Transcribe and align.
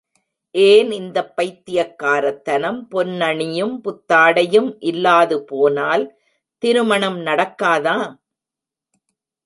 ஏன் 0.55 0.91
இந்தப் 0.91 1.33
பைத்தியக் 1.35 1.93
காரத்தனம் 2.03 2.79
பொன்னணியும் 2.91 3.75
புத்தாடையும் 3.83 4.77
இல்லாது 4.83 5.43
போனால் 5.43 6.05
திருமணம் 6.63 7.19
நடக்காதா? 7.25 7.97